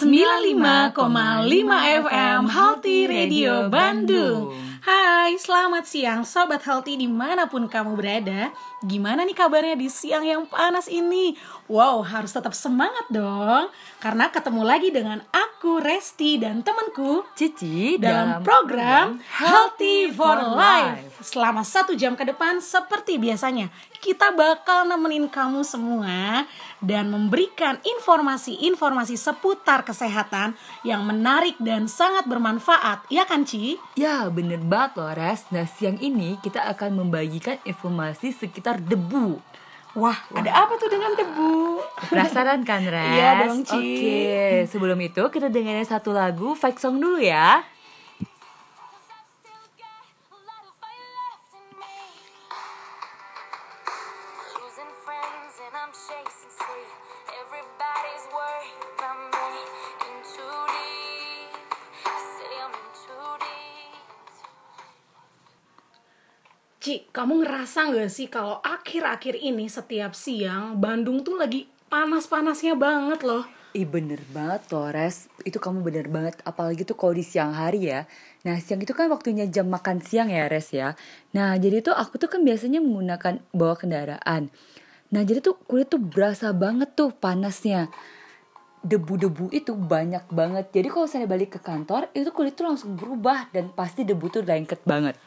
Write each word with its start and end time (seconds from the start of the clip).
95,5 0.00 0.96
FM 2.08 2.48
Healthy 2.48 3.04
Radio 3.04 3.68
Bandung. 3.68 4.48
Hai, 4.80 5.36
selamat 5.36 5.84
siang 5.84 6.24
Sobat 6.24 6.64
Healthy 6.64 6.96
di 6.96 7.04
mana 7.04 7.44
pun 7.44 7.68
kamu 7.68 8.00
berada 8.00 8.48
Gimana 8.80 9.28
nih 9.28 9.36
kabarnya 9.36 9.76
di 9.76 9.92
siang 9.92 10.24
yang 10.24 10.48
panas 10.48 10.88
ini? 10.88 11.36
Wow, 11.68 12.00
harus 12.00 12.32
tetap 12.32 12.56
semangat 12.56 13.04
dong 13.12 13.68
Karena 14.00 14.32
ketemu 14.32 14.62
lagi 14.64 14.88
dengan 14.88 15.20
aku, 15.28 15.84
Resti, 15.84 16.40
dan 16.40 16.64
temanku 16.64 17.20
Cici 17.36 18.00
dalam 18.00 18.40
program 18.40 19.20
Healthy 19.20 20.16
for 20.16 20.40
Life. 20.56 21.20
Selama 21.20 21.60
satu 21.60 21.92
jam 21.92 22.16
ke 22.16 22.24
depan, 22.24 22.64
seperti 22.64 23.20
biasanya, 23.20 23.68
kita 24.00 24.32
bakal 24.32 24.88
nemenin 24.88 25.28
kamu 25.28 25.60
semua 25.60 26.48
dan 26.80 27.12
memberikan 27.12 27.76
informasi-informasi 27.84 29.20
seputar 29.20 29.84
kesehatan 29.84 30.56
yang 30.88 31.04
menarik 31.04 31.60
dan 31.60 31.84
sangat 31.84 32.24
bermanfaat. 32.24 33.04
Ya 33.12 33.28
kan, 33.28 33.44
Ci? 33.44 33.76
Ya 34.00 34.32
bener 34.32 34.64
banget 34.64 34.96
loh 34.96 35.12
Res 35.12 35.44
Nah 35.50 35.66
siang 35.66 35.98
ini 35.98 36.38
kita 36.40 36.62
akan 36.70 36.94
membagikan 36.94 37.58
informasi 37.66 38.30
sekitar 38.30 38.69
debu 38.78 39.50
Wah, 39.98 40.14
ada 40.30 40.54
apa 40.54 40.78
tuh 40.78 40.86
dengan 40.86 41.18
debu? 41.18 41.82
Penasaran 42.14 42.62
kan 42.62 42.86
Res? 42.86 43.10
Iya 43.18 43.42
dong, 43.42 43.66
Ci. 43.66 43.74
Oke 43.74 44.30
sebelum 44.70 44.98
itu 45.02 45.22
kita 45.34 45.50
dengerin 45.50 45.82
satu 45.82 46.14
lagu 46.14 46.54
Fake 46.54 46.78
Song 46.78 47.02
dulu 47.02 47.18
ya 47.18 47.58
Ci, 66.80 67.04
kamu 67.12 67.44
ngerasa 67.44 67.92
gak 67.92 68.08
sih 68.08 68.32
kalau 68.32 68.56
akhir-akhir 68.64 69.36
ini 69.36 69.68
setiap 69.68 70.16
siang 70.16 70.80
Bandung 70.80 71.20
tuh 71.20 71.36
lagi 71.36 71.68
panas-panasnya 71.92 72.72
banget 72.72 73.20
loh? 73.20 73.44
Ih 73.76 73.84
bener 73.84 74.16
banget 74.32 74.64
loh 74.72 74.88
Res 74.88 75.28
Itu 75.44 75.60
kamu 75.60 75.84
bener 75.84 76.08
banget. 76.08 76.40
Apalagi 76.40 76.88
tuh 76.88 76.96
kalau 76.96 77.12
di 77.12 77.20
siang 77.20 77.52
hari 77.52 77.92
ya. 77.92 78.08
Nah 78.48 78.56
siang 78.56 78.80
itu 78.80 78.96
kan 78.96 79.12
waktunya 79.12 79.44
jam 79.52 79.68
makan 79.68 80.00
siang 80.00 80.32
ya 80.32 80.48
Res 80.48 80.72
ya. 80.72 80.96
Nah 81.36 81.52
jadi 81.60 81.84
tuh 81.84 81.92
aku 81.92 82.16
tuh 82.16 82.32
kan 82.32 82.40
biasanya 82.48 82.80
menggunakan 82.80 83.44
bawa 83.52 83.76
kendaraan. 83.76 84.48
Nah 85.12 85.20
jadi 85.20 85.44
tuh 85.44 85.60
kulit 85.68 85.92
tuh 85.92 86.00
berasa 86.00 86.48
banget 86.56 86.96
tuh 86.96 87.12
panasnya. 87.12 87.92
Debu-debu 88.80 89.52
itu 89.52 89.76
banyak 89.76 90.32
banget. 90.32 90.72
Jadi 90.72 90.88
kalau 90.88 91.04
saya 91.04 91.28
balik 91.28 91.52
ke 91.52 91.60
kantor 91.60 92.08
Itu 92.16 92.32
kulit 92.32 92.56
tuh 92.56 92.64
langsung 92.64 92.96
berubah 92.96 93.52
Dan 93.52 93.68
pasti 93.76 94.08
debu 94.08 94.32
tuh 94.32 94.40
lengket 94.40 94.88
banget 94.88 95.20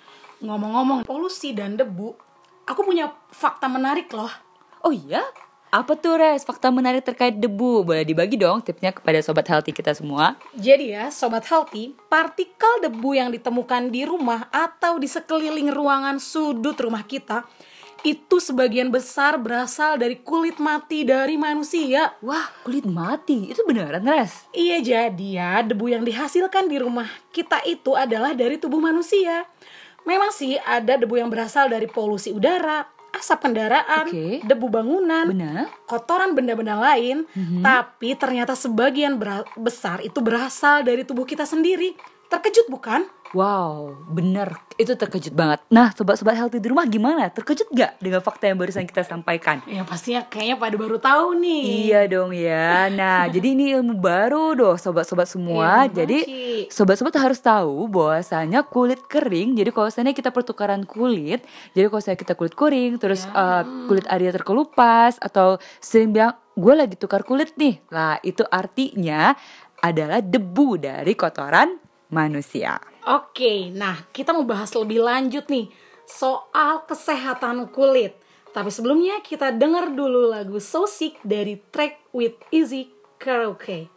Ngomong-ngomong 0.44 1.08
polusi 1.08 1.56
dan 1.56 1.80
debu 1.80 2.12
Aku 2.68 2.84
punya 2.84 3.16
fakta 3.32 3.72
menarik 3.72 4.12
loh 4.12 4.32
Oh 4.84 4.92
iya? 4.92 5.24
Apa 5.72 5.96
tuh 5.96 6.20
Res? 6.20 6.44
Fakta 6.44 6.68
menarik 6.68 7.08
terkait 7.08 7.40
debu 7.40 7.88
Boleh 7.88 8.04
dibagi 8.04 8.36
dong 8.36 8.60
tipsnya 8.60 8.92
kepada 8.92 9.24
sobat 9.24 9.48
healthy 9.48 9.72
kita 9.72 9.96
semua 9.96 10.36
Jadi 10.52 10.92
ya, 10.92 11.08
Sobat 11.16 11.48
Healthy, 11.48 11.96
partikel 12.12 12.84
debu 12.84 13.16
yang 13.16 13.32
ditemukan 13.32 13.88
di 13.88 14.04
rumah 14.04 14.52
atau 14.52 15.00
di 15.00 15.08
sekeliling 15.08 15.72
ruangan 15.72 16.20
sudut 16.20 16.76
rumah 16.76 17.08
kita 17.08 17.48
itu 18.04 18.36
sebagian 18.44 18.92
besar 18.92 19.40
berasal 19.40 19.96
dari 19.96 20.20
kulit 20.20 20.60
mati 20.60 21.08
dari 21.08 21.40
manusia. 21.40 22.12
Wah 22.20 22.52
kulit 22.68 22.84
mati 22.84 23.48
Itu 23.48 23.64
beneran 23.64 24.04
Res? 24.04 24.52
Iya 24.52 24.84
jadi 24.84 25.28
ya, 25.40 25.64
debu 25.64 25.88
yang 25.88 26.04
dihasilkan 26.04 26.68
di 26.68 26.84
rumah 26.84 27.08
kita 27.32 27.64
itu 27.64 27.96
adalah 27.96 28.36
dari 28.36 28.60
tubuh 28.60 28.84
manusia. 28.84 29.48
Memang 30.04 30.36
sih 30.36 30.60
ada 30.60 31.00
debu 31.00 31.16
yang 31.16 31.32
berasal 31.32 31.72
dari 31.72 31.88
polusi 31.88 32.36
udara, 32.36 32.84
asap 33.14 33.46
kendaraan, 33.48 34.10
Oke. 34.10 34.42
debu 34.44 34.68
bangunan, 34.68 35.30
Benar? 35.30 35.70
kotoran 35.86 36.34
benda-benda 36.34 36.76
lain, 36.76 37.30
tapi 37.62 38.18
ternyata 38.18 38.58
sebagian 38.58 39.22
besar 39.56 40.02
itu 40.02 40.20
berasal 40.20 40.82
dari 40.82 41.06
tubuh 41.06 41.24
kita 41.24 41.46
sendiri. 41.46 41.94
Terkejut 42.34 42.66
bukan? 42.66 43.06
Wow, 43.34 43.98
bener. 44.10 44.58
Itu 44.74 44.94
terkejut 44.94 45.34
banget. 45.34 45.62
Nah, 45.70 45.90
sobat-sobat 45.90 46.34
healthy 46.34 46.58
di 46.58 46.70
rumah 46.70 46.86
gimana? 46.86 47.30
Terkejut 47.30 47.70
gak 47.70 47.98
dengan 47.98 48.22
fakta 48.22 48.46
yang 48.46 48.58
barusan 48.58 48.86
kita 48.86 49.02
sampaikan? 49.02 49.62
Ya 49.66 49.82
pastinya 49.82 50.22
kayaknya 50.26 50.58
pada 50.58 50.76
baru 50.78 50.98
tahu 51.02 51.38
nih. 51.42 51.62
Iya 51.90 52.02
dong 52.06 52.30
ya. 52.34 52.90
Nah, 52.90 53.26
jadi 53.34 53.54
ini 53.54 53.74
ilmu 53.74 53.98
baru 53.98 54.54
doh 54.54 54.76
sobat-sobat 54.78 55.26
semua. 55.26 55.86
Iya, 55.86 56.06
jadi 56.06 56.18
sobat-sobat 56.70 57.14
harus 57.18 57.38
tahu 57.38 57.86
bahwasanya 57.86 58.66
kulit 58.66 59.02
kering. 59.06 59.58
Jadi 59.58 59.70
kalau 59.70 59.90
misalnya 59.90 60.14
kita 60.14 60.30
pertukaran 60.30 60.86
kulit, 60.86 61.42
jadi 61.74 61.90
kalau 61.90 62.02
saya 62.02 62.18
kita 62.18 62.34
kulit 62.34 62.54
kering, 62.54 62.98
terus 62.98 63.26
Ya. 63.30 63.62
eh, 63.62 63.64
kulit 63.90 64.06
Arya 64.10 64.30
terkelupas 64.30 65.18
atau 65.18 65.58
sering 65.82 66.14
bilang 66.14 66.34
gue 66.54 66.74
lagi 66.74 66.98
tukar 66.98 67.26
kulit 67.26 67.54
nih. 67.58 67.82
Lah, 67.90 68.18
itu 68.22 68.46
artinya 68.46 69.34
adalah 69.82 70.22
debu 70.22 70.78
dari 70.80 71.18
kotoran 71.18 71.83
manusia. 72.14 72.78
Oke, 73.10 73.74
nah 73.74 74.08
kita 74.14 74.32
mau 74.32 74.46
bahas 74.46 74.72
lebih 74.78 75.02
lanjut 75.04 75.50
nih 75.50 75.68
soal 76.06 76.86
kesehatan 76.86 77.68
kulit. 77.74 78.16
Tapi 78.54 78.70
sebelumnya 78.70 79.18
kita 79.26 79.50
dengar 79.50 79.90
dulu 79.90 80.30
lagu 80.30 80.62
So 80.62 80.86
Sick 80.86 81.18
dari 81.26 81.58
Track 81.74 82.14
with 82.14 82.38
Easy 82.54 82.94
Karaoke. 83.18 83.93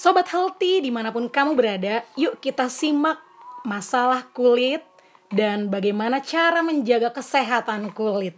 Sobat 0.00 0.32
Healthy 0.32 0.80
di 0.80 0.88
mana 0.88 1.12
pun 1.12 1.28
kamu 1.28 1.52
berada, 1.52 2.00
yuk 2.16 2.40
kita 2.40 2.72
simak 2.72 3.20
masalah 3.68 4.24
kulit 4.32 4.80
dan 5.28 5.68
bagaimana 5.68 6.24
cara 6.24 6.64
menjaga 6.64 7.12
kesehatan 7.12 7.92
kulit. 7.92 8.32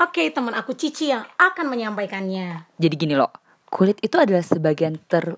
Oke, 0.00 0.32
teman 0.32 0.56
aku 0.56 0.72
Cici 0.72 1.12
yang 1.12 1.28
akan 1.36 1.68
menyampaikannya. 1.68 2.72
Jadi 2.80 2.94
gini 2.96 3.12
loh, 3.12 3.28
kulit 3.68 4.00
itu 4.00 4.16
adalah 4.16 4.40
sebagian 4.40 4.96
ter 5.08 5.36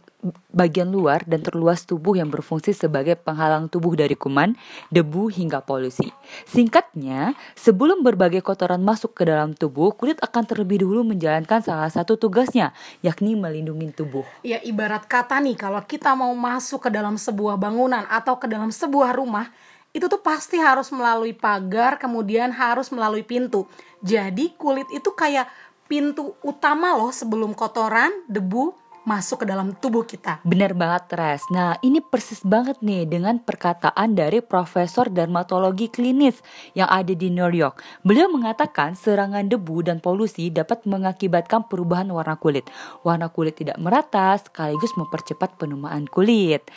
bagian 0.52 0.92
luar 0.92 1.24
dan 1.24 1.41
terluas 1.41 1.88
tubuh 1.88 2.12
yang 2.12 2.28
berfungsi 2.28 2.76
sebagai 2.76 3.16
penghalang 3.16 3.72
tubuh 3.72 3.96
dari 3.96 4.12
kuman, 4.12 4.52
debu 4.92 5.32
hingga 5.32 5.64
polusi. 5.64 6.12
Singkatnya, 6.44 7.32
sebelum 7.56 8.04
berbagai 8.04 8.44
kotoran 8.44 8.84
masuk 8.84 9.16
ke 9.16 9.24
dalam 9.24 9.56
tubuh, 9.56 9.96
kulit 9.96 10.20
akan 10.20 10.44
terlebih 10.44 10.84
dahulu 10.84 11.02
menjalankan 11.08 11.64
salah 11.64 11.88
satu 11.88 12.20
tugasnya, 12.20 12.76
yakni 13.00 13.32
melindungi 13.32 13.96
tubuh. 13.96 14.26
Ya 14.44 14.60
ibarat 14.60 15.08
kata 15.08 15.41
nih 15.41 15.56
kalau 15.56 15.80
kita 15.82 16.12
mau 16.12 16.32
masuk 16.36 16.86
ke 16.86 16.91
dalam 16.92 17.16
sebuah 17.16 17.56
bangunan 17.56 18.04
atau 18.06 18.36
ke 18.36 18.47
dalam 18.47 18.68
sebuah 18.68 19.16
rumah 19.16 19.48
itu 19.91 20.06
tuh 20.06 20.22
pasti 20.22 20.54
harus 20.54 20.86
melalui 20.94 21.34
pagar 21.34 21.98
kemudian 21.98 22.54
harus 22.54 22.94
melalui 22.94 23.26
pintu. 23.26 23.66
Jadi 24.06 24.54
kulit 24.54 24.86
itu 24.94 25.10
kayak 25.10 25.50
pintu 25.91 26.39
utama 26.47 26.95
loh 26.95 27.11
sebelum 27.11 27.51
kotoran, 27.59 28.15
debu 28.31 28.78
masuk 29.03 29.43
ke 29.43 29.47
dalam 29.49 29.75
tubuh 29.75 30.06
kita. 30.06 30.39
Benar 30.47 30.77
banget, 30.77 31.19
Res. 31.19 31.43
Nah, 31.51 31.75
ini 31.83 31.99
persis 31.99 32.45
banget 32.47 32.78
nih 32.78 33.11
dengan 33.11 33.43
perkataan 33.43 34.15
dari 34.15 34.39
Profesor 34.39 35.11
Dermatologi 35.11 35.91
Klinis 35.91 36.39
yang 36.78 36.87
ada 36.87 37.11
di 37.11 37.27
New 37.33 37.49
York. 37.51 37.83
Beliau 38.06 38.31
mengatakan 38.31 38.95
serangan 38.95 39.51
debu 39.51 39.83
dan 39.83 39.99
polusi 39.99 40.53
dapat 40.55 40.87
mengakibatkan 40.87 41.67
perubahan 41.67 42.07
warna 42.13 42.39
kulit. 42.39 42.71
Warna 43.03 43.33
kulit 43.33 43.59
tidak 43.59 43.81
merata 43.83 44.36
sekaligus 44.39 44.95
mempercepat 44.95 45.59
penuaan 45.59 46.07
kulit. 46.07 46.71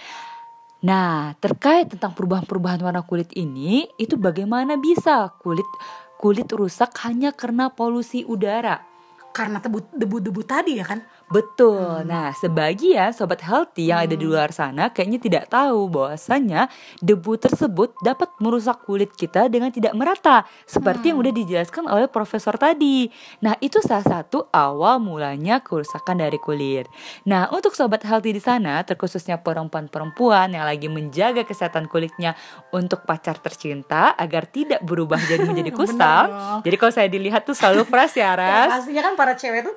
Nah, 0.84 1.38
terkait 1.40 1.88
tentang 1.88 2.12
perubahan-perubahan 2.12 2.82
warna 2.84 3.06
kulit 3.06 3.32
ini, 3.38 3.88
itu 3.96 4.20
bagaimana 4.20 4.76
bisa 4.76 5.32
kulit 5.40 5.68
kulit 6.20 6.48
rusak 6.56 6.92
hanya 7.04 7.36
karena 7.36 7.68
polusi 7.68 8.24
udara? 8.24 8.93
Karena 9.34 9.58
tebu- 9.58 9.90
debu-debu 9.98 10.42
tadi 10.46 10.78
ya 10.78 10.86
kan. 10.86 11.02
Betul. 11.30 12.04
Nah, 12.06 12.30
sebagian 12.32 13.10
sobat 13.12 13.42
healthy 13.42 13.90
yang 13.90 14.06
ada 14.06 14.14
di 14.14 14.22
luar 14.22 14.52
sana 14.52 14.90
kayaknya 14.90 15.20
tidak 15.20 15.46
tahu 15.50 15.90
bahwasanya 15.90 16.70
debu 17.00 17.38
tersebut 17.38 17.96
dapat 18.02 18.30
merusak 18.38 18.84
kulit 18.84 19.14
kita 19.14 19.48
dengan 19.48 19.74
tidak 19.74 19.96
merata, 19.98 20.46
seperti 20.64 21.10
yang 21.10 21.22
udah 21.22 21.34
dijelaskan 21.34 21.88
oleh 21.88 22.06
profesor 22.06 22.54
tadi. 22.54 23.10
Nah, 23.42 23.58
itu 23.60 23.82
salah 23.82 24.06
satu 24.06 24.46
awal 24.50 25.02
mulanya 25.02 25.60
kerusakan 25.60 26.22
dari 26.22 26.38
kulit. 26.38 26.86
Nah, 27.26 27.50
untuk 27.50 27.74
sobat 27.74 28.06
healthy 28.06 28.30
di 28.30 28.42
sana, 28.42 28.84
terkhususnya 28.84 29.42
perempuan-perempuan 29.42 30.54
yang 30.54 30.66
lagi 30.66 30.86
menjaga 30.86 31.44
kesehatan 31.44 31.90
kulitnya 31.90 32.38
untuk 32.70 33.04
pacar 33.04 33.42
tercinta 33.42 34.14
agar 34.14 34.46
tidak 34.46 34.86
berubah 34.86 35.18
jadi 35.26 35.44
menjadi 35.44 35.72
kusam. 35.78 36.62
jadi 36.62 36.76
kalau 36.78 36.94
saya 36.94 37.10
dilihat 37.10 37.44
tuh 37.44 37.58
selalu 37.58 37.84
fresh 37.84 38.18
ya, 38.18 38.22
Ya, 38.24 38.40
Ras. 38.40 38.70
pastinya 38.82 39.04
kan 39.04 39.14
para 39.14 39.36
cewek 39.36 39.68
tuh 39.68 39.76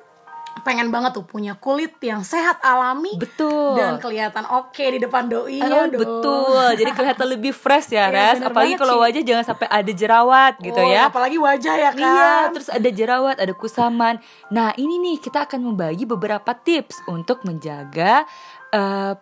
pengen 0.59 0.87
banget 0.87 1.11
tuh 1.11 1.21
punya 1.21 1.53
kulit 1.53 1.93
yang 1.99 2.21
sehat 2.21 2.57
alami 2.59 3.13
Betul. 3.15 3.75
dan 3.75 3.97
kelihatan 3.97 4.45
oke 4.45 4.79
di 4.79 4.97
depan 4.97 5.25
doi 5.25 5.59
Oh, 5.59 5.85
betul. 5.87 6.65
Jadi 6.73 6.91
kelihatan 6.91 7.27
lebih 7.27 7.51
fresh 7.51 7.89
ya, 7.89 8.07
Iya, 8.09 8.13
Res. 8.13 8.37
bener 8.39 8.49
Apalagi 8.49 8.73
kalau 8.75 8.95
wajah 8.99 9.21
jangan 9.21 9.45
sampai 9.45 9.67
ada 9.67 9.91
jerawat 9.91 10.53
gitu 10.59 10.77
Oh, 10.77 10.87
ya. 10.87 11.07
apalagi 11.07 11.37
wajah 11.37 11.75
ya 11.75 11.91
kan 11.91 11.99
Iya, 12.07 12.33
terus 12.51 12.69
ada 12.69 12.89
jerawat, 12.89 13.35
ada 13.37 13.53
kusaman. 13.53 14.17
Nah, 14.47 14.71
ini 14.75 14.97
nih 14.97 15.17
kita 15.19 15.43
akan 15.43 15.59
membagi 15.65 16.03
beberapa 16.03 16.53
tips 16.53 17.03
untuk 17.05 17.43
menjaga 17.43 18.23
eh, 18.69 19.13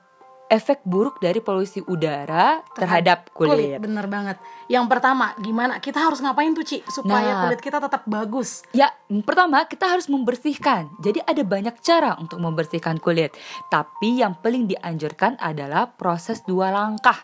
efek 0.47 0.81
buruk 0.83 1.17
dari 1.17 1.39
polusi 1.39 1.81
udara 1.81 2.61
terhadap 2.71 3.31
kulit. 3.31 3.77
bener 3.77 4.05
banget 4.05 4.37
yang 4.65 4.85
pertama 4.85 5.33
gimana 5.37 5.77
kita 5.77 5.97
harus 5.99 6.19
ngapain 6.19 6.51
tuh 6.51 6.61
Ci 6.61 6.85
supaya 6.87 7.25
Nah. 7.27 7.41
kulit 7.43 7.59
kita 7.59 7.77
tetap 7.77 8.05
bagus 8.05 8.61
Ya, 8.71 8.93
pertama 9.21 9.63
kita 9.63 9.87
harus 9.87 10.05
membersihkan. 10.05 10.89
Jadi 10.99 11.21
ada 11.21 11.41
banyak 11.41 11.75
cara 11.79 12.13
untuk 12.15 12.37
membersihkan 12.37 12.97
kulit. 12.97 13.33
Tapi 13.67 14.19
yang 14.19 14.35
paling 14.35 14.65
dianjurkan 14.65 15.37
adalah 15.37 15.89
proses 15.89 16.41
dua 16.43 16.69
langkah. 16.69 17.15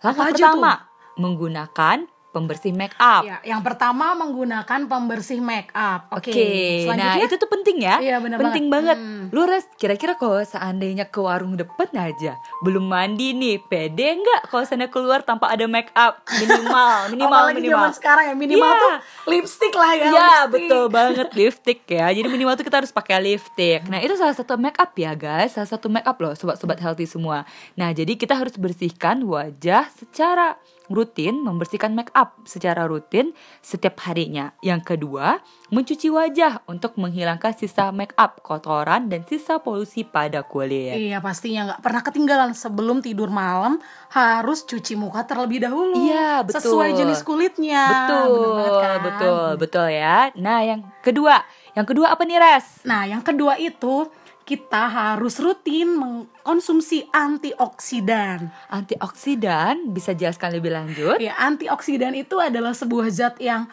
Langkah 0.00 0.24
Apa 0.24 0.32
pertama, 0.32 0.72
menggunakan 1.18 1.98
pembersih 2.28 2.70
make 2.70 2.94
up. 2.94 3.24
ya 3.24 3.40
yang 3.42 3.64
pertama 3.64 4.12
menggunakan 4.14 4.84
pembersih 4.84 5.40
make 5.40 5.72
up 5.72 6.12
oke 6.12 6.28
Oke, 6.28 6.44
nah 6.84 6.94
selanjutnya 7.16 7.26
itu 7.26 7.36
tuh 7.36 7.50
penting 7.50 7.76
ya. 7.80 7.96
Iya, 7.98 8.16
benar 8.20 8.36
penting 8.38 8.68
banget. 8.68 8.94
banget. 8.94 9.17
Lu 9.28 9.44
res, 9.44 9.68
kira-kira 9.74 10.14
kalau 10.14 10.38
seandainya 10.38 11.04
ke 11.04 11.18
warung 11.18 11.52
depan 11.52 11.88
aja, 11.92 12.32
belum 12.60 12.84
mandi 12.84 13.32
nih, 13.32 13.60
pede 13.62 14.16
nggak 14.16 14.48
kalau 14.48 14.62
sana 14.62 14.86
keluar 14.86 15.20
tanpa 15.20 15.48
ada 15.48 15.64
make 15.64 15.92
up 15.92 16.20
minimal, 16.32 16.92
minimal, 17.12 17.28
apalagi 17.34 17.58
minimal. 17.58 17.76
zaman 17.78 17.92
sekarang 17.92 18.24
ya 18.24 18.34
minimal 18.34 18.66
Iya. 18.68 18.78
tuh 18.78 18.92
lipstick 19.28 19.72
lah 19.72 19.90
ya 19.90 20.04
Iya 20.04 20.08
lipstick. 20.08 20.52
betul 20.54 20.84
banget 20.96 21.28
lipstick 21.32 21.78
ya. 21.86 22.06
Jadi 22.08 22.26
minimal 22.26 22.54
tuh 22.54 22.64
kita 22.64 22.76
harus 22.78 22.90
pakai 22.90 23.16
lipstick. 23.18 23.80
Nah 23.86 23.98
itu 23.98 24.14
salah 24.14 24.32
satu 24.32 24.54
make 24.54 24.76
up 24.76 24.92
ya 24.92 25.12
guys, 25.12 25.52
salah 25.52 25.68
satu 25.68 25.86
make 25.86 26.04
up 26.04 26.16
loh 26.16 26.32
sobat-sobat 26.32 26.78
healthy 26.78 27.04
semua. 27.04 27.44
Nah 27.74 27.90
jadi 27.90 28.14
kita 28.14 28.32
harus 28.32 28.54
bersihkan 28.54 29.22
wajah 29.22 29.88
secara 29.90 30.56
rutin, 30.88 31.38
membersihkan 31.38 31.92
make 31.92 32.08
up 32.12 32.40
secara 32.42 32.84
rutin 32.84 33.36
setiap 33.60 34.00
harinya. 34.02 34.56
Yang 34.58 34.96
kedua, 34.96 35.36
mencuci 35.68 36.08
wajah 36.08 36.64
untuk 36.64 36.96
menghilangkan 36.96 37.52
sisa 37.52 37.92
make 37.92 38.16
up, 38.16 38.40
kotoran 38.40 39.06
dan 39.06 39.17
sisa 39.26 39.58
polusi 39.58 40.04
pada 40.06 40.44
kulit. 40.44 40.94
Iya 40.94 41.18
pastinya 41.18 41.74
nggak 41.74 41.80
pernah 41.82 42.02
ketinggalan 42.04 42.50
sebelum 42.54 43.02
tidur 43.02 43.32
malam 43.32 43.80
harus 44.12 44.62
cuci 44.62 44.94
muka 44.94 45.24
terlebih 45.24 45.64
dahulu. 45.64 45.96
Iya, 45.96 46.44
betul. 46.46 46.62
Sesuai 46.62 46.90
jenis 46.94 47.20
kulitnya. 47.24 47.84
Betul, 47.86 48.30
banget 48.36 48.72
kan? 48.78 48.98
betul, 49.02 49.48
betul 49.58 49.86
ya. 49.88 50.18
Nah 50.38 50.60
yang 50.62 50.80
kedua, 51.02 51.42
yang 51.72 51.86
kedua 51.88 52.14
apa 52.14 52.22
nih 52.22 52.38
Res? 52.38 52.84
Nah 52.84 53.08
yang 53.08 53.22
kedua 53.24 53.56
itu 53.58 54.06
kita 54.48 54.88
harus 54.88 55.36
rutin 55.36 55.92
mengkonsumsi 56.00 57.12
antioksidan. 57.12 58.48
Antioksidan 58.72 59.92
bisa 59.92 60.16
jelaskan 60.16 60.56
lebih 60.56 60.72
lanjut? 60.72 61.20
Ya 61.20 61.36
antioksidan 61.36 62.16
itu 62.16 62.40
adalah 62.40 62.72
sebuah 62.72 63.12
zat 63.12 63.36
yang 63.44 63.68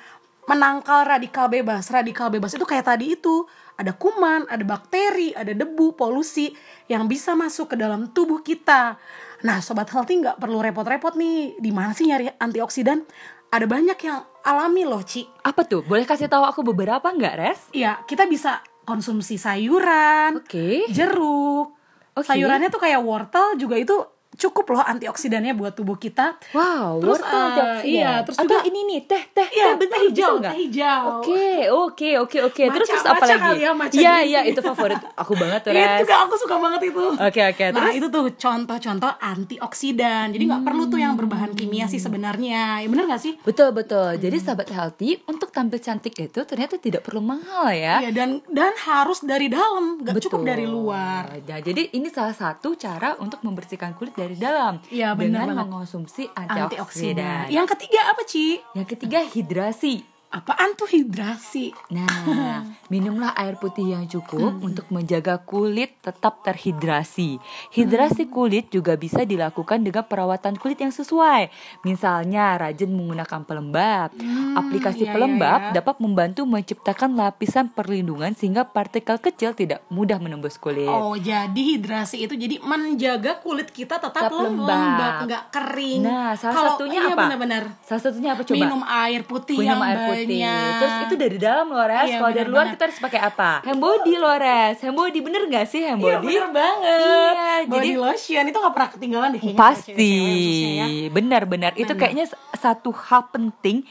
menangkal 0.52 1.08
radikal 1.08 1.48
bebas. 1.48 1.88
Radikal 1.88 2.28
bebas 2.28 2.60
itu 2.60 2.68
kayak 2.68 2.92
tadi 2.92 3.16
itu 3.16 3.48
ada 3.76 3.92
kuman, 3.96 4.48
ada 4.48 4.64
bakteri, 4.64 5.36
ada 5.36 5.52
debu, 5.52 6.00
polusi 6.00 6.52
yang 6.88 7.12
bisa 7.12 7.36
masuk 7.36 7.74
ke 7.74 7.76
dalam 7.76 8.12
tubuh 8.16 8.40
kita. 8.40 8.96
Nah, 9.44 9.60
sobat 9.60 9.92
healthy 9.92 10.24
nggak 10.24 10.40
perlu 10.40 10.64
repot-repot 10.64 11.14
nih. 11.20 11.60
Di 11.60 11.72
mana 11.76 11.92
sih 11.92 12.08
nyari 12.08 12.32
antioksidan? 12.40 13.04
Ada 13.52 13.68
banyak 13.68 14.00
yang 14.00 14.20
alami 14.48 14.84
loh, 14.88 15.04
Ci. 15.04 15.28
Apa 15.44 15.68
tuh? 15.68 15.84
Boleh 15.84 16.08
kasih 16.08 16.32
tahu 16.32 16.44
aku 16.48 16.64
beberapa 16.64 17.06
nggak, 17.06 17.36
Res? 17.36 17.60
Iya, 17.76 18.04
kita 18.08 18.26
bisa 18.26 18.64
konsumsi 18.88 19.36
sayuran, 19.36 20.40
Oke. 20.40 20.88
jeruk. 20.94 21.76
Oke. 22.16 22.28
Sayurannya 22.32 22.72
tuh 22.72 22.80
kayak 22.80 23.04
wortel 23.04 23.60
juga 23.60 23.76
itu 23.76 23.96
cukup 24.36 24.66
loh 24.70 24.82
antioksidannya 24.82 25.54
buat 25.54 25.74
tubuh 25.74 25.96
kita. 25.96 26.36
Wow, 26.52 27.00
Terus, 27.00 27.12
wortel 27.18 27.34
eh, 27.34 27.46
antioksidan. 27.46 27.90
iya, 27.90 28.12
terus 28.22 28.38
Atau 28.38 28.48
juga- 28.52 28.66
ini 28.66 28.80
nih, 28.86 29.00
teh, 29.04 29.24
teh, 29.30 29.48
Iya, 29.50 29.66
teh, 29.66 29.74
bentar, 29.78 29.98
teh 29.98 30.04
hijau, 30.06 30.32
nggak? 30.38 30.52
teh 30.52 30.60
hijau. 30.62 31.04
Oke, 31.16 31.46
oke, 31.68 32.10
oke, 32.20 32.38
oke. 32.46 32.64
Terus 32.66 32.88
terus 32.88 33.06
apa 33.06 33.26
lagi? 33.26 33.52
ya, 33.58 33.72
Iya, 33.92 34.16
iya, 34.22 34.40
tea. 34.42 34.52
itu 34.52 34.60
favorit 34.62 34.98
aku 35.14 35.34
banget 35.34 35.60
tuh, 35.62 35.72
Iya 35.72 36.00
juga 36.00 36.16
aku 36.22 36.36
suka 36.36 36.56
banget 36.58 36.82
itu. 36.88 37.06
Oke, 37.12 37.42
oke. 37.44 37.64
Nah 37.66 37.76
Terus 37.76 37.94
itu 37.96 38.08
tuh 38.10 38.24
contoh-contoh 38.34 39.12
antioksidan. 39.20 40.26
Jadi 40.32 40.44
nggak 40.46 40.64
perlu 40.64 40.84
tuh 40.86 40.98
yang 40.98 41.14
berbahan 41.14 41.52
kimia 41.54 41.86
sih 41.86 42.00
sebenarnya. 42.00 42.82
Ya 42.82 42.88
bener 42.88 43.06
gak 43.06 43.22
sih? 43.22 43.38
Betul 43.42 43.70
betul. 43.72 44.18
Jadi 44.18 44.38
sahabat 44.38 44.68
healthy 44.68 45.22
untuk 45.26 45.52
tampil 45.52 45.78
cantik 45.78 46.16
itu 46.16 46.40
ternyata 46.42 46.76
tidak 46.78 47.04
perlu 47.04 47.22
mahal 47.22 47.70
ya. 47.70 48.02
Iya 48.02 48.10
dan 48.10 48.42
dan 48.48 48.74
harus 48.78 49.22
dari 49.22 49.48
dalam, 49.48 50.02
nggak 50.02 50.18
cukup 50.22 50.42
dari 50.42 50.66
luar. 50.66 51.30
Nah, 51.38 51.60
jadi 51.62 51.92
ini 51.92 52.10
salah 52.10 52.34
satu 52.34 52.74
cara 52.74 53.14
untuk 53.20 53.40
membersihkan 53.42 53.94
kulit 53.94 54.16
dari 54.16 54.25
dalam 54.34 54.74
Iya, 54.90 55.14
benar 55.14 55.46
dengan 55.46 55.48
banget. 55.54 55.66
mengonsumsi 55.70 56.24
Antioksidan. 56.28 56.66
antioksidan. 56.66 57.44
Yang 57.54 57.68
ketiga 57.78 58.00
apa 58.10 58.22
Ci? 58.26 58.46
Yang 58.74 58.88
ketiga 58.92 59.20
hidrasi. 59.22 59.96
Apaan 60.34 60.76
tuh 60.76 60.90
hidrasi? 60.90 61.72
Nah, 61.96 62.12
minumlah 62.94 63.32
air 63.40 63.56
putih 63.56 63.96
yang 63.96 64.04
cukup 64.10 64.60
untuk 64.60 64.84
menjaga 64.92 65.40
kulit 65.40 65.96
tetap 66.04 66.44
terhidrasi. 66.44 67.40
Hidrasi 67.72 68.28
kulit 68.28 68.68
juga 68.68 69.00
bisa 69.00 69.24
dilakukan 69.24 69.86
dengan 69.86 70.04
perawatan 70.04 70.60
kulit 70.60 70.84
yang 70.84 70.92
sesuai. 70.92 71.48
Misalnya, 71.88 72.60
rajin 72.60 72.92
menggunakan 72.92 73.48
pelembab. 73.48 74.12
Aplikasi 74.60 75.08
iya, 75.08 75.14
pelembab 75.16 75.60
iya, 75.60 75.68
iya. 75.72 75.76
dapat 75.80 75.96
membantu 76.04 76.44
menciptakan 76.44 77.16
lapisan 77.16 77.72
perlindungan 77.72 78.36
sehingga 78.36 78.68
partikel 78.68 79.20
kecil 79.20 79.56
tidak 79.56 79.84
mudah 79.88 80.20
menembus 80.20 80.60
kulit. 80.60 80.88
Oh 80.88 81.16
jadi 81.16 81.62
hidrasi 81.76 82.28
itu 82.28 82.36
jadi 82.36 82.60
menjaga 82.60 83.40
kulit 83.40 83.72
kita 83.72 84.00
tetap, 84.00 84.28
Tetap 84.28 84.36
lembab. 84.36 84.68
lembab, 84.68 85.14
nggak 85.28 85.44
kering. 85.52 86.02
Nah, 86.04 86.36
salah 86.36 86.56
Kalau- 86.56 86.72
satunya 86.76 87.00
iya, 87.04 87.12
apa? 87.16 87.22
benar-benar. 87.28 87.64
Salah 87.84 88.02
satunya 88.04 88.30
apa 88.36 88.42
coba? 88.44 88.56
Minum 88.60 88.82
air 88.84 89.22
putih 89.24 89.58
Minum 89.60 89.72
yang 89.76 89.82
air 89.84 89.98
putih. 90.04 90.15
Banyak. 90.18 90.72
Terus 90.76 90.96
itu 91.02 91.16
dari 91.16 91.38
dalam 91.38 91.68
loh, 91.68 91.84
Res. 91.84 92.06
Iya, 92.06 92.18
Kalau 92.18 92.32
dari 92.32 92.46
luar 92.46 92.58
banget. 92.62 92.74
kita 92.74 92.84
harus 92.86 93.00
pakai 93.00 93.20
apa? 93.22 93.52
Hand 93.62 93.80
body 93.80 94.14
loh, 94.16 94.36
Res. 94.36 94.78
Hand 94.80 94.94
body 94.94 95.20
bener 95.20 95.42
gak 95.46 95.66
sih 95.66 95.82
hand 95.82 96.00
Iya 96.00 96.16
body? 96.16 96.26
bener 96.26 96.46
banget. 96.50 97.34
Iya, 97.36 97.56
Body 97.66 97.78
jadi 97.78 97.92
lotion 97.98 98.44
itu 98.46 98.58
gak 98.58 98.74
pernah 98.74 98.90
ketinggalan 98.90 99.30
deh 99.30 99.42
kayaknya. 99.42 99.60
pasti 99.60 99.92
khususnya 99.92 100.74
ya. 100.76 100.88
benar-benar 101.10 101.72
itu 101.76 101.94
kayaknya 101.94 102.26
satu 102.54 102.90
hal 102.92 103.28
penting 103.30 103.84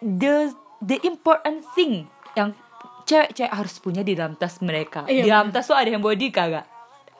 the 0.00 0.50
the 0.80 0.98
important 1.02 1.62
thing 1.72 2.06
yang 2.32 2.50
cewek-cewek 3.02 3.50
harus 3.50 3.76
punya 3.76 4.00
di 4.00 4.12
dalam 4.12 4.34
tas 4.34 4.58
mereka. 4.58 5.04
Iya, 5.04 5.22
di 5.22 5.28
dalam 5.28 5.48
tas 5.48 5.64
tuh 5.64 5.74
ada 5.74 5.86
hand 5.86 6.00
body 6.00 6.28
kagak? 6.28 6.66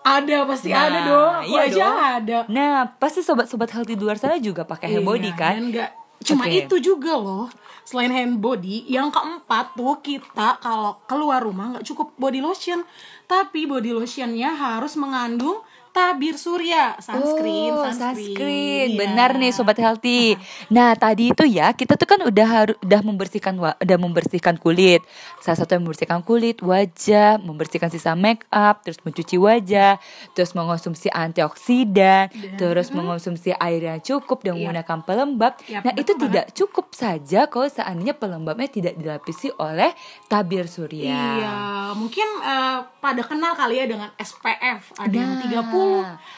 Ada 0.00 0.43
pasti 0.43 0.69
Nah, 0.69 0.83
ada 0.83 0.99
dong. 1.05 1.33
Aku 1.37 1.47
iya 1.49 1.62
aja 1.65 1.79
dong. 1.79 1.95
ada. 1.95 2.38
Nah, 2.49 2.71
pasti 2.93 3.21
sobat-sobat 3.21 3.71
healthy 3.71 3.95
di 3.95 4.03
luar 4.03 4.17
sana 4.17 4.35
juga 4.37 4.65
pakai 4.65 4.91
hand 4.91 4.99
Iya, 4.99 5.07
body 5.07 5.31
kan? 5.33 5.53
Dan 5.53 5.65
nggak 5.71 5.91
cuma 6.23 6.47
Oke. 6.47 6.67
itu 6.67 6.76
juga 6.79 7.19
loh. 7.19 7.50
Selain 7.83 8.14
hand 8.14 8.38
body, 8.38 8.87
yang 8.87 9.11
keempat 9.11 9.75
tuh 9.75 9.99
kita 10.00 10.62
kalau 10.62 11.02
keluar 11.11 11.43
rumah 11.43 11.75
nggak 11.75 11.87
cukup 11.87 12.14
body 12.14 12.38
lotion, 12.38 12.87
tapi 13.26 13.67
body 13.67 13.91
lotionnya 13.91 14.55
harus 14.55 14.95
mengandung 14.95 15.61
tabir 15.93 16.35
surya, 16.35 16.97
sunscreen, 16.99 17.73
Oh, 17.73 17.85
sunscreen. 17.87 18.89
Iya. 18.91 18.99
Benar 18.99 19.31
nih 19.35 19.53
sobat 19.53 19.77
healthy. 19.77 20.35
Nah, 20.69 20.93
tadi 20.95 21.29
itu 21.29 21.45
ya 21.45 21.71
kita 21.71 21.95
tuh 21.95 22.09
kan 22.09 22.21
udah 22.23 22.47
harus 22.49 22.77
udah 22.81 23.01
membersihkan 23.01 23.55
udah 23.57 23.99
membersihkan 23.99 24.57
kulit. 24.57 25.05
Salah 25.39 25.59
satu 25.59 25.75
yang 25.75 25.85
membersihkan 25.85 26.21
kulit, 26.21 26.59
wajah, 26.59 27.37
membersihkan 27.39 27.89
sisa 27.89 28.13
make 28.15 28.49
up, 28.49 28.81
terus 28.81 28.97
mencuci 29.01 29.37
wajah, 29.37 30.01
terus 30.33 30.53
mengonsumsi 30.53 31.13
antioksidan, 31.13 32.29
terus 32.57 32.89
mengonsumsi 32.91 33.53
air 33.53 33.83
yang 33.85 34.01
cukup 34.01 34.41
dan 34.41 34.53
Iya. 34.53 34.59
menggunakan 34.63 34.99
pelembab. 35.03 35.53
Yap, 35.67 35.83
nah, 35.83 35.93
itu 35.93 36.13
betul 36.13 36.25
tidak 36.25 36.47
cukup 36.53 36.87
saja 36.91 37.41
kalau 37.47 37.69
seandainya 37.69 38.15
pelembabnya 38.15 38.67
tidak 38.67 38.95
dilapisi 38.95 39.53
oleh 39.55 39.93
tabir 40.27 40.65
surya. 40.67 41.05
Iya, 41.05 41.55
mungkin 41.95 42.25
eh, 42.41 42.79
pada 42.97 43.23
kenal 43.23 43.53
kali 43.53 43.77
ya 43.77 43.87
dengan 43.87 44.09
SPF. 44.17 44.97
Ada 44.97 45.13
yang 45.13 45.33
Nah. 45.33 45.43
30, 45.43 45.82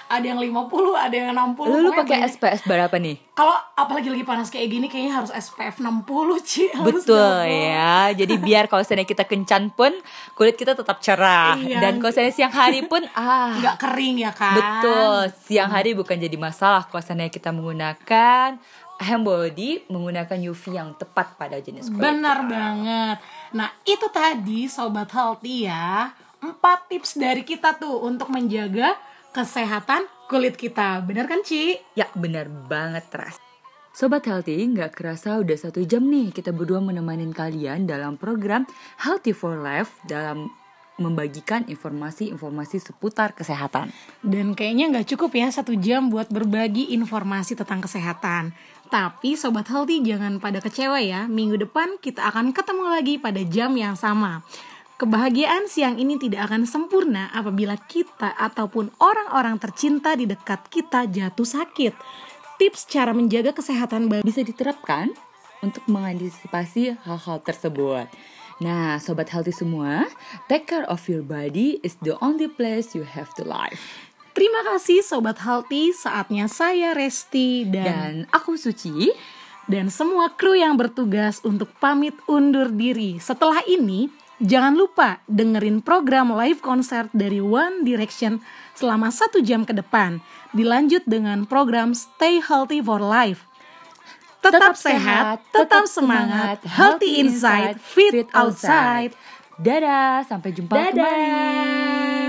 ada 0.04 0.24
yang 0.24 0.38
50, 0.38 0.94
ada 0.94 1.14
yang 1.14 1.30
60. 1.32 1.82
Lu, 1.82 1.90
pakai. 1.96 2.28
SPF 2.28 2.66
berapa 2.68 2.96
nih? 3.00 3.16
Kalau 3.34 3.56
apalagi 3.74 4.08
lagi 4.14 4.22
panas 4.22 4.48
kayak 4.52 4.68
gini 4.70 4.86
kayaknya 4.86 5.22
harus 5.22 5.32
SPF 5.34 5.82
60, 5.82 6.04
Ci. 6.46 6.70
Betul 6.78 7.50
ya. 7.50 8.14
Jadi 8.14 8.34
biar 8.38 8.70
kalau 8.70 8.86
seandainya 8.86 9.10
kita 9.10 9.24
kencan 9.26 9.74
pun 9.74 9.90
kulit 10.38 10.54
kita 10.54 10.78
tetap 10.78 11.02
cerah. 11.02 11.58
Iya. 11.58 11.82
Dan 11.82 11.98
kalau 11.98 12.12
seandainya 12.14 12.36
siang 12.36 12.54
hari 12.54 12.86
pun 12.86 13.02
ah 13.18 13.58
Nggak 13.58 13.76
kering 13.80 14.16
ya 14.22 14.32
kan? 14.36 14.56
betul. 14.56 15.18
Siang 15.50 15.70
hari 15.72 15.96
bukan 15.98 16.14
jadi 16.14 16.36
masalah 16.38 16.86
kalau 16.86 17.02
seandainya 17.02 17.32
kita 17.34 17.50
menggunakan 17.50 18.60
hand 18.94 19.26
body 19.26 19.90
menggunakan 19.90 20.38
UV 20.38 20.62
yang 20.78 20.94
tepat 20.94 21.34
pada 21.34 21.58
jenis 21.58 21.90
kulit. 21.90 22.02
Benar 22.02 22.46
banget. 22.46 23.16
Nah, 23.50 23.68
itu 23.82 24.06
tadi 24.14 24.70
sobat 24.70 25.10
healthy 25.10 25.66
ya. 25.66 26.14
Empat 26.38 26.86
tips 26.92 27.18
dari 27.18 27.42
kita 27.42 27.74
tuh 27.74 28.04
untuk 28.04 28.28
menjaga 28.30 28.94
kesehatan 29.34 30.06
kulit 30.30 30.54
kita. 30.54 31.02
Benar 31.02 31.26
kan, 31.26 31.42
Ci? 31.42 31.74
Ya 31.98 32.06
benar 32.14 32.46
banget 32.46 33.10
Ras. 33.10 33.42
Sobat 33.94 34.26
Healthy, 34.26 34.74
nggak 34.74 34.94
kerasa 34.94 35.38
udah 35.38 35.54
satu 35.54 35.82
jam 35.86 36.06
nih 36.10 36.34
kita 36.34 36.50
berdua 36.50 36.82
menemani 36.82 37.30
kalian 37.30 37.86
dalam 37.86 38.18
program 38.18 38.66
Healthy 38.98 39.30
for 39.30 39.58
Life 39.58 40.02
dalam 40.06 40.50
membagikan 40.98 41.66
informasi-informasi 41.66 42.78
seputar 42.78 43.34
kesehatan. 43.34 43.90
Dan 44.22 44.54
kayaknya 44.54 44.94
nggak 44.94 45.14
cukup 45.14 45.34
ya 45.34 45.50
satu 45.50 45.74
jam 45.78 46.10
buat 46.10 46.30
berbagi 46.30 46.94
informasi 46.94 47.58
tentang 47.58 47.82
kesehatan. 47.82 48.54
Tapi 48.90 49.34
Sobat 49.34 49.66
Healthy 49.66 50.06
jangan 50.06 50.38
pada 50.38 50.62
kecewa 50.62 50.98
ya, 51.02 51.26
minggu 51.26 51.58
depan 51.58 51.98
kita 51.98 52.22
akan 52.30 52.54
ketemu 52.54 52.84
lagi 52.90 53.14
pada 53.18 53.42
jam 53.42 53.74
yang 53.74 53.98
sama. 53.98 54.46
Kebahagiaan 54.94 55.66
siang 55.66 55.98
ini 55.98 56.14
tidak 56.14 56.46
akan 56.46 56.70
sempurna 56.70 57.26
apabila 57.34 57.74
kita 57.74 58.30
ataupun 58.38 58.94
orang-orang 59.02 59.58
tercinta 59.58 60.14
di 60.14 60.22
dekat 60.22 60.70
kita 60.70 61.10
jatuh 61.10 61.42
sakit. 61.42 61.94
Tips 62.62 62.86
cara 62.86 63.10
menjaga 63.10 63.50
kesehatan 63.50 64.06
Bisa 64.22 64.46
diterapkan 64.46 65.10
untuk 65.66 65.82
mengantisipasi 65.90 66.94
hal-hal 67.02 67.42
tersebut. 67.42 68.06
Nah, 68.62 69.02
sobat 69.02 69.34
healthy 69.34 69.50
semua, 69.50 70.06
take 70.46 70.70
care 70.70 70.86
of 70.86 71.02
your 71.10 71.26
body 71.26 71.82
is 71.82 71.98
the 72.06 72.14
only 72.22 72.46
place 72.46 72.94
you 72.94 73.02
have 73.02 73.34
to 73.34 73.42
live. 73.42 73.82
Terima 74.34 74.66
kasih 74.66 75.02
Sobat 75.06 75.38
Healthy, 75.38 75.94
saatnya 75.94 76.50
saya 76.50 76.90
Resti 76.90 77.70
dan, 77.70 77.86
Dan 77.86 78.14
aku 78.34 78.58
Suci, 78.58 79.14
dan 79.70 79.94
semua 79.94 80.34
kru 80.34 80.58
yang 80.58 80.74
bertugas 80.74 81.38
untuk 81.46 81.70
pamit 81.78 82.18
undur 82.26 82.66
diri. 82.66 83.22
Setelah 83.22 83.62
ini, 83.70 84.10
jangan 84.42 84.74
lupa 84.74 85.22
dengerin 85.30 85.82
program 85.82 86.34
live 86.34 86.58
konser 86.58 87.06
dari 87.14 87.38
One 87.38 87.86
Direction 87.86 88.42
selama 88.74 89.10
satu 89.14 89.42
jam 89.42 89.62
ke 89.62 89.74
depan. 89.74 90.18
Dilanjut 90.54 91.02
dengan 91.06 91.46
program 91.46 91.94
Stay 91.94 92.42
Healthy 92.42 92.82
for 92.82 93.02
Life. 93.02 93.46
Tetap, 94.44 94.76
sehat, 94.76 95.40
tetap 95.56 95.88
semangat, 95.88 96.60
healthy 96.68 97.16
inside, 97.16 97.80
fit 97.80 98.28
outside. 98.36 99.16
Dadah, 99.56 100.20
sampai 100.28 100.52
jumpa 100.52 100.76
Dadah. 100.76 100.92
kembali. 100.92 102.23